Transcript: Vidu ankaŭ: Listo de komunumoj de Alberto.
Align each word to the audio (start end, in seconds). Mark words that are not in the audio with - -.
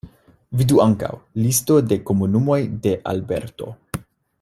Vidu 0.61 0.79
ankaŭ: 0.85 1.11
Listo 1.43 1.77
de 1.93 2.01
komunumoj 2.09 2.59
de 2.87 2.99
Alberto. 3.15 3.73